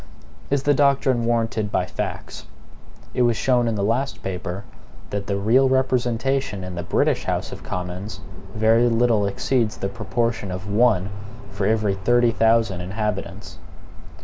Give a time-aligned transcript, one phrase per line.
[0.49, 2.47] Is the doctrine warranted by FACTS?
[3.13, 4.63] It was shown in the last paper,
[5.11, 8.19] that the real representation in the British House of Commons
[8.55, 11.11] very little exceeds the proportion of one
[11.51, 13.59] for every thirty thousand inhabitants.